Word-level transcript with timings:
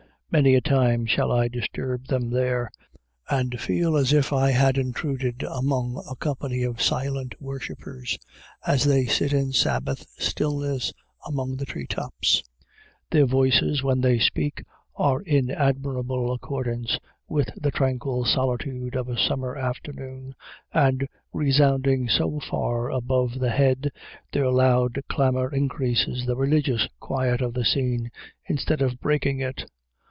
Many 0.33 0.55
a 0.55 0.61
time 0.61 1.05
shall 1.07 1.29
I 1.29 1.49
disturb 1.49 2.05
them 2.05 2.29
there, 2.29 2.71
and 3.29 3.59
feel 3.59 3.97
as 3.97 4.13
if 4.13 4.31
I 4.31 4.51
had 4.51 4.77
intruded 4.77 5.43
among 5.43 6.01
a 6.09 6.15
company 6.15 6.63
of 6.63 6.81
silent 6.81 7.35
worshipers 7.41 8.17
as 8.65 8.85
they 8.85 9.07
sit 9.07 9.33
in 9.33 9.51
Sabbath 9.51 10.05
stillness 10.17 10.93
among 11.27 11.57
the 11.57 11.65
treetops. 11.65 12.41
Their 13.09 13.25
voices, 13.25 13.83
when 13.83 13.99
they 13.99 14.19
speak, 14.19 14.63
are 14.95 15.21
in 15.21 15.51
admirable 15.51 16.31
accordance 16.31 16.97
with 17.27 17.49
the 17.57 17.71
tranquil 17.71 18.23
solitude 18.23 18.95
of 18.95 19.09
a 19.09 19.17
summer 19.19 19.57
afternoon, 19.57 20.33
and, 20.73 21.09
resounding 21.33 22.07
so 22.07 22.39
far 22.39 22.89
above 22.89 23.37
the 23.39 23.51
head, 23.51 23.91
their 24.31 24.49
loud 24.49 24.97
clamor 25.09 25.53
increases 25.53 26.25
the 26.25 26.37
religious 26.37 26.87
quiet 27.01 27.41
of 27.41 27.53
the 27.53 27.65
scene 27.65 28.09
instead 28.45 28.81
of 28.81 29.01
breaking 29.01 29.41
it. 29.41 29.65